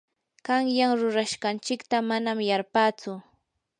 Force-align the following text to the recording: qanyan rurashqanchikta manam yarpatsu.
qanyan 0.47 0.93
rurashqanchikta 1.01 1.99
manam 2.13 2.43
yarpatsu. 2.49 3.15